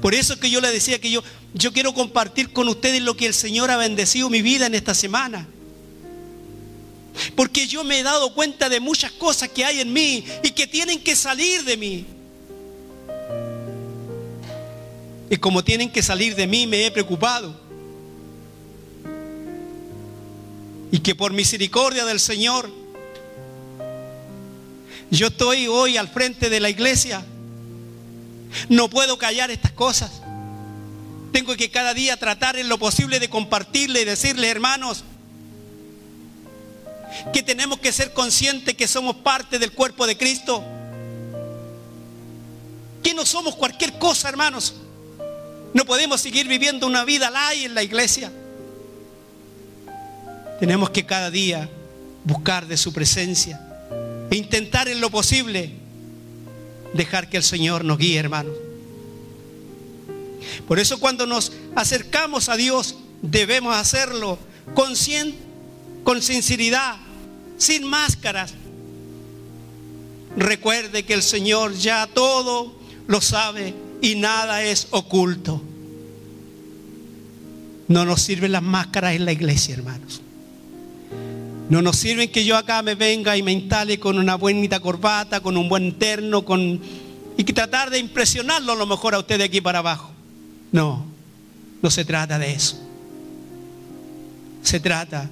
[0.00, 1.22] Por eso que yo le decía que yo,
[1.54, 4.94] yo quiero compartir con ustedes lo que el Señor ha bendecido mi vida en esta
[4.94, 5.48] semana.
[7.38, 10.66] Porque yo me he dado cuenta de muchas cosas que hay en mí y que
[10.66, 12.04] tienen que salir de mí.
[15.30, 17.54] Y como tienen que salir de mí, me he preocupado.
[20.90, 22.68] Y que por misericordia del Señor,
[25.12, 27.24] yo estoy hoy al frente de la iglesia.
[28.68, 30.10] No puedo callar estas cosas.
[31.30, 35.04] Tengo que cada día tratar en lo posible de compartirle y decirle, hermanos,
[37.32, 40.62] que tenemos que ser conscientes que somos parte del cuerpo de Cristo.
[43.02, 44.74] Que no somos cualquier cosa, hermanos.
[45.74, 48.32] No podemos seguir viviendo una vida light en la iglesia.
[50.60, 51.68] Tenemos que cada día
[52.24, 53.60] buscar de su presencia
[54.30, 55.72] e intentar en lo posible
[56.94, 58.50] dejar que el Señor nos guíe, hermano.
[60.66, 64.38] Por eso cuando nos acercamos a Dios debemos hacerlo
[64.74, 64.96] con,
[66.08, 66.96] con sinceridad,
[67.58, 68.54] sin máscaras.
[70.38, 72.72] Recuerde que el Señor ya todo
[73.06, 75.60] lo sabe y nada es oculto.
[77.88, 80.22] No nos sirven las máscaras en la iglesia, hermanos.
[81.68, 85.42] No nos sirven que yo acá me venga y me instale con una buenita corbata,
[85.42, 86.80] con un buen terno, con...
[87.36, 90.10] y que tratar de impresionarlo a lo mejor a usted de aquí para abajo.
[90.72, 91.04] No,
[91.82, 92.82] no se trata de eso.
[94.62, 95.28] Se trata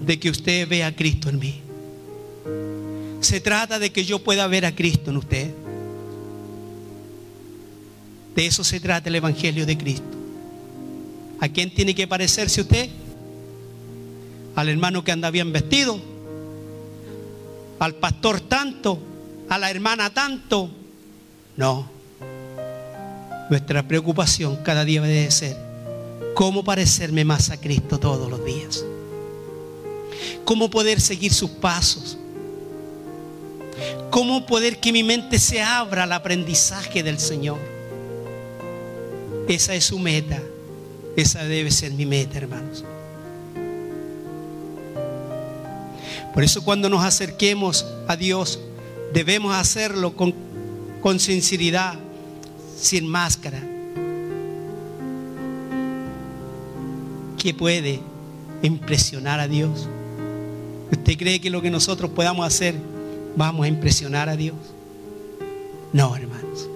[0.00, 1.60] de que usted vea a Cristo en mí.
[3.20, 5.54] Se trata de que yo pueda ver a Cristo en usted.
[8.34, 10.16] De eso se trata el Evangelio de Cristo.
[11.40, 12.90] ¿A quién tiene que parecerse usted?
[14.56, 15.98] al hermano que anda bien vestido,
[17.78, 18.98] al pastor tanto,
[19.48, 20.70] a la hermana tanto.
[21.56, 21.88] No.
[23.48, 25.56] Nuestra preocupación cada día debe ser
[26.34, 28.84] cómo parecerme más a Cristo todos los días.
[30.44, 32.16] Cómo poder seguir sus pasos.
[34.10, 37.58] Cómo poder que mi mente se abra al aprendizaje del Señor.
[39.48, 40.40] Esa es su meta.
[41.16, 42.84] Esa debe ser mi meta, hermanos.
[46.32, 48.60] Por eso cuando nos acerquemos a Dios,
[49.12, 50.34] debemos hacerlo con,
[51.00, 51.94] con sinceridad,
[52.80, 53.60] sin máscara.
[57.36, 58.00] ¿Qué puede
[58.62, 59.88] impresionar a Dios?
[60.90, 62.74] ¿Usted cree que lo que nosotros podamos hacer
[63.36, 64.56] vamos a impresionar a Dios?
[65.92, 66.68] No, hermanos.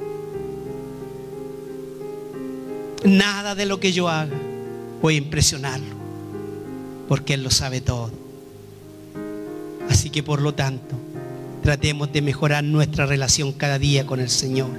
[3.04, 4.36] Nada de lo que yo haga
[5.02, 5.94] voy a impresionarlo,
[7.08, 8.10] porque Él lo sabe todo.
[9.90, 10.96] Así que por lo tanto,
[11.62, 14.70] tratemos de mejorar nuestra relación cada día con el Señor.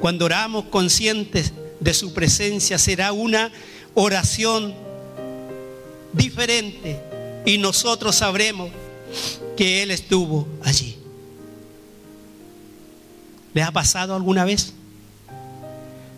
[0.00, 3.50] Cuando oramos conscientes de su presencia, será una
[3.94, 4.74] oración
[6.16, 7.00] diferente
[7.44, 8.70] y nosotros sabremos
[9.56, 10.96] que Él estuvo allí.
[13.54, 14.74] ¿Le ha pasado alguna vez?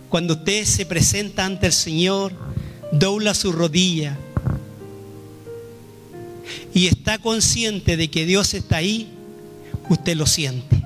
[0.09, 2.33] Cuando usted se presenta ante el Señor,
[2.93, 4.17] dobla su rodilla
[6.73, 9.09] y está consciente de que Dios está ahí,
[9.89, 10.83] usted lo siente.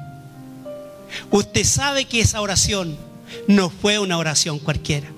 [1.31, 2.97] Usted sabe que esa oración
[3.47, 5.09] no fue una oración cualquiera,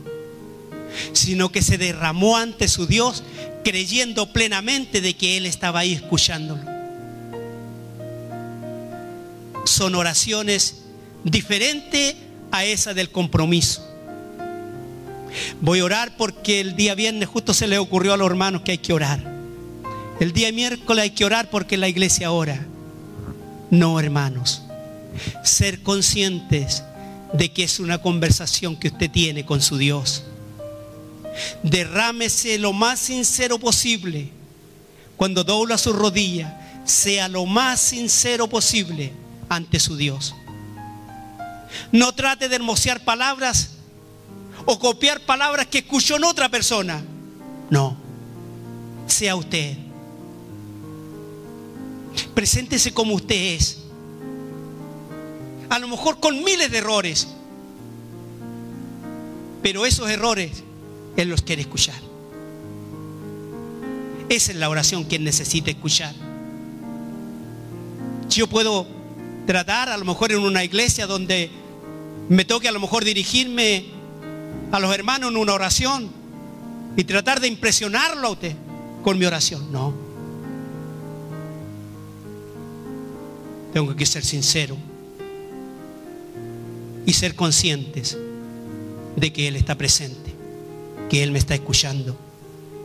[1.13, 3.23] sino que se derramó ante su Dios
[3.65, 6.63] creyendo plenamente de que Él estaba ahí escuchándolo.
[9.65, 10.83] Son oraciones
[11.25, 12.15] diferentes
[12.53, 13.83] a esa del compromiso.
[15.61, 18.73] Voy a orar porque el día viernes justo se le ocurrió a los hermanos que
[18.73, 19.35] hay que orar.
[20.21, 22.65] El día miércoles hay que orar porque la iglesia ora.
[23.71, 24.63] No, hermanos.
[25.43, 26.85] Ser conscientes
[27.33, 30.25] de que es una conversación que usted tiene con su Dios.
[31.63, 34.31] Derrámese lo más sincero posible.
[35.17, 39.13] Cuando dobla su rodilla, sea lo más sincero posible
[39.49, 40.35] ante su Dios.
[41.93, 43.71] No trate de hermosear palabras
[44.65, 47.03] o copiar palabras que escuchó en otra persona.
[47.71, 47.97] No,
[49.07, 49.77] sea usted.
[52.35, 53.79] Preséntese como usted es.
[55.71, 57.29] A lo mejor con miles de errores.
[59.63, 60.63] Pero esos errores
[61.17, 62.01] Él los quiere escuchar.
[64.29, 66.15] Esa es la oración que Él necesita escuchar.
[68.31, 68.87] Yo puedo
[69.47, 71.51] tratar a lo mejor en una iglesia donde
[72.29, 73.85] me toque a lo mejor dirigirme
[74.73, 76.11] a los hermanos en una oración
[76.97, 78.55] y tratar de impresionarlo a usted
[79.03, 79.71] con mi oración.
[79.71, 79.93] No.
[83.73, 84.77] Tengo que ser sincero
[87.07, 88.17] y ser conscientes
[89.17, 90.24] de que Él está presente,
[91.15, 92.19] que Él me está escuchando,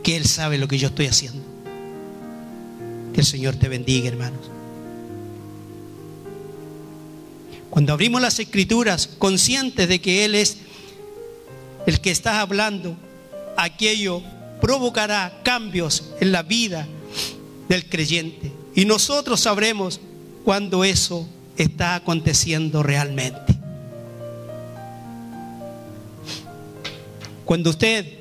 [0.04, 1.42] que Él sabe lo que yo estoy haciendo.
[3.12, 4.38] Que el Señor te bendiga, hermanos.
[7.70, 10.58] Cuando abrimos las escrituras conscientes de que Él es
[11.88, 12.96] el que estás hablando,
[13.56, 14.22] aquello
[14.60, 16.86] provocará cambios en la vida
[17.68, 18.52] del creyente.
[18.76, 20.00] Y nosotros sabremos
[20.44, 23.56] cuando eso está aconteciendo realmente.
[27.44, 28.19] Cuando usted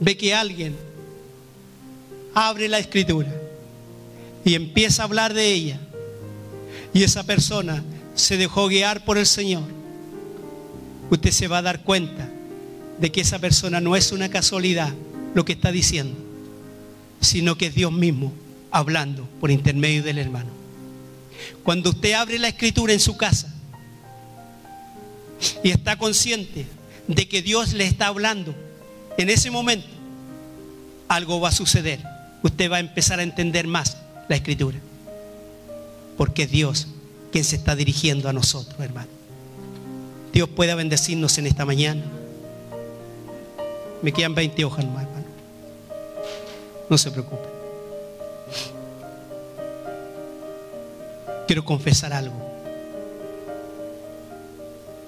[0.00, 0.76] ve que alguien
[2.34, 3.32] abre la escritura
[4.44, 5.80] y empieza a hablar de ella,
[6.94, 7.82] y esa persona
[8.14, 9.64] se dejó guiar por el Señor,
[11.10, 12.28] usted se va a dar cuenta
[12.98, 14.92] de que esa persona no es una casualidad
[15.34, 16.16] lo que está diciendo,
[17.20, 18.32] sino que es Dios mismo
[18.70, 20.50] hablando por intermedio del hermano.
[21.62, 23.54] Cuando usted abre la escritura en su casa
[25.62, 26.66] y está consciente
[27.06, 28.54] de que Dios le está hablando,
[29.18, 29.86] en ese momento
[31.08, 32.00] algo va a suceder.
[32.42, 33.96] Usted va a empezar a entender más
[34.28, 34.78] la escritura.
[36.16, 36.86] Porque es Dios
[37.32, 39.08] quien se está dirigiendo a nosotros, hermano.
[40.32, 42.02] Dios pueda bendecirnos en esta mañana.
[44.02, 45.26] Me quedan 20 hojas más, hermano.
[46.88, 47.48] No se preocupe.
[51.46, 52.36] Quiero confesar algo.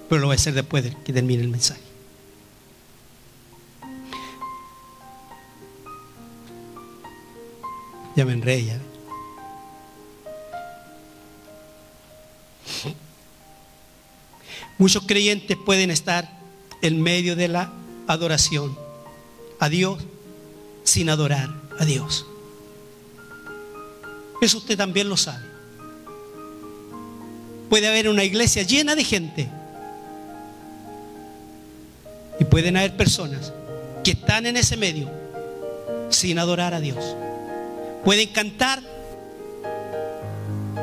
[0.09, 1.90] Pero lo voy a hacer después de que termine el mensaje.
[8.15, 8.79] Ya me ya.
[14.77, 16.27] Muchos creyentes pueden estar
[16.81, 17.71] en medio de la
[18.07, 18.77] adoración
[19.59, 20.03] a Dios
[20.83, 21.49] sin adorar
[21.79, 22.25] a Dios.
[24.41, 25.45] Eso usted también lo sabe.
[27.69, 29.47] Puede haber una iglesia llena de gente
[32.39, 33.53] y pueden haber personas
[34.03, 35.09] que están en ese medio
[36.09, 37.15] sin adorar a Dios.
[38.03, 38.81] Pueden cantar,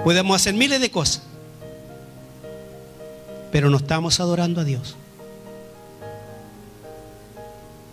[0.05, 1.23] podemos hacer miles de cosas,
[3.51, 4.97] pero no estamos adorando a Dios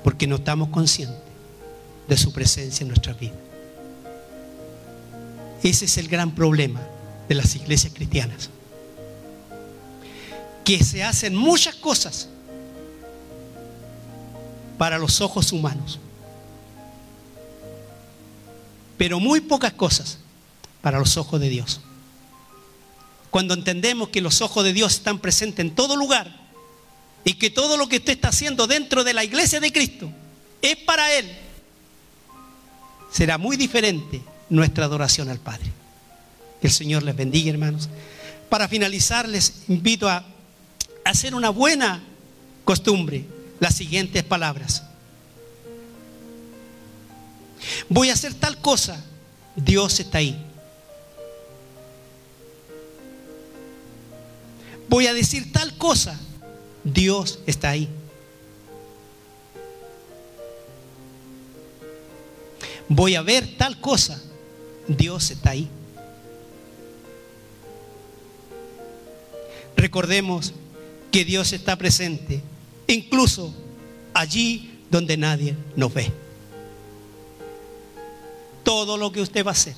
[0.05, 1.17] porque no estamos conscientes
[2.07, 3.33] de su presencia en nuestra vida.
[5.63, 6.79] Ese es el gran problema
[7.27, 8.51] de las iglesias cristianas.
[10.63, 12.29] Que se hacen muchas cosas
[14.77, 15.99] para los ojos humanos,
[18.97, 20.19] pero muy pocas cosas
[20.81, 21.81] para los ojos de Dios.
[23.29, 26.33] Cuando entendemos que los ojos de Dios están presentes en todo lugar
[27.23, 30.09] y que todo lo que usted está haciendo dentro de la iglesia de Cristo
[30.61, 31.29] es para Él,
[33.11, 35.71] será muy diferente nuestra adoración al Padre.
[36.61, 37.89] Que el Señor les bendiga, hermanos.
[38.49, 40.23] Para finalizar, les invito a
[41.03, 42.03] hacer una buena
[42.63, 43.25] costumbre,
[43.59, 44.83] las siguientes palabras.
[47.89, 49.03] Voy a hacer tal cosa,
[49.55, 50.41] Dios está ahí.
[54.87, 56.19] Voy a decir tal cosa,
[56.83, 57.89] Dios está ahí.
[62.87, 64.21] Voy a ver tal cosa,
[64.87, 65.67] Dios está ahí.
[69.75, 70.53] Recordemos
[71.11, 72.41] que Dios está presente,
[72.87, 73.53] incluso
[74.13, 76.24] allí donde nadie nos ve.
[78.65, 79.75] Todo lo que usted va a hacer,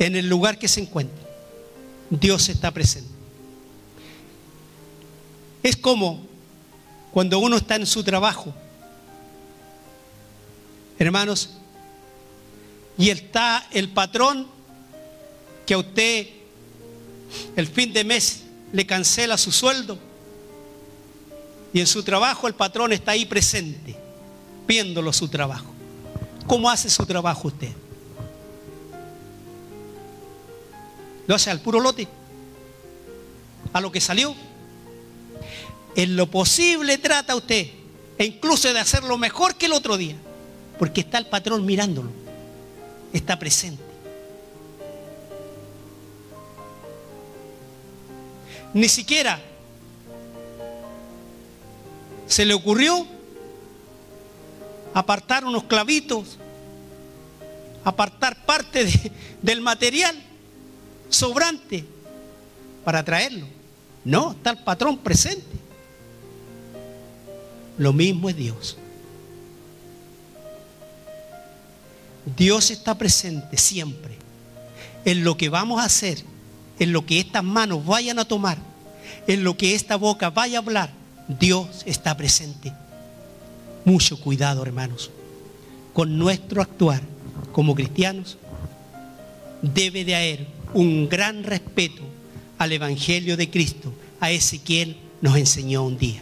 [0.00, 1.24] en el lugar que se encuentre,
[2.10, 3.10] Dios está presente.
[5.62, 6.26] Es como
[7.12, 8.52] cuando uno está en su trabajo,
[10.98, 11.50] hermanos,
[12.98, 14.48] y está el patrón
[15.66, 16.28] que a usted
[17.56, 19.98] el fin de mes le cancela su sueldo
[21.72, 23.96] y en su trabajo el patrón está ahí presente,
[24.66, 25.75] viéndolo su trabajo.
[26.46, 27.72] ¿Cómo hace su trabajo usted?
[31.26, 32.06] ¿Lo hace al puro lote?
[33.72, 34.34] ¿A lo que salió?
[35.96, 37.68] En lo posible trata usted,
[38.18, 40.16] e incluso de hacerlo mejor que el otro día,
[40.78, 42.10] porque está el patrón mirándolo,
[43.12, 43.82] está presente.
[48.72, 49.40] Ni siquiera
[52.26, 53.06] se le ocurrió
[54.96, 56.38] apartar unos clavitos,
[57.84, 60.16] apartar parte del material
[61.10, 61.84] sobrante
[62.82, 63.46] para traerlo.
[64.06, 65.44] No, está el patrón presente.
[67.76, 68.78] Lo mismo es Dios.
[72.34, 74.16] Dios está presente siempre
[75.04, 76.24] en lo que vamos a hacer
[76.78, 78.58] en lo que estas manos vayan a tomar,
[79.26, 80.90] en lo que esta boca vaya a hablar,
[81.28, 82.72] Dios está presente.
[83.86, 85.12] Mucho cuidado, hermanos,
[85.92, 87.00] con nuestro actuar
[87.52, 88.36] como cristianos.
[89.62, 92.02] Debe de haber un gran respeto
[92.58, 96.20] al Evangelio de Cristo, a ese quien nos enseñó un día.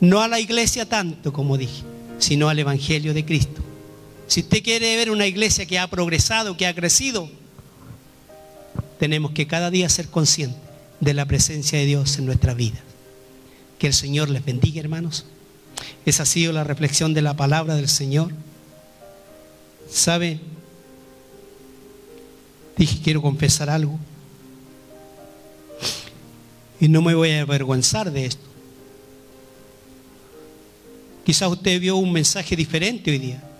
[0.00, 1.82] No a la iglesia tanto, como dije,
[2.18, 3.60] sino al Evangelio de Cristo.
[4.26, 7.28] Si usted quiere ver una iglesia que ha progresado, que ha crecido,
[8.98, 10.58] tenemos que cada día ser conscientes
[10.98, 12.80] de la presencia de Dios en nuestra vida.
[13.78, 15.26] Que el Señor les bendiga, hermanos.
[16.04, 18.32] Esa ha sido la reflexión de la palabra del Señor.
[19.90, 20.40] ¿Sabe?
[22.76, 23.98] Dije, quiero confesar algo.
[26.80, 28.44] Y no me voy a avergonzar de esto.
[31.24, 33.51] Quizás usted vio un mensaje diferente hoy día.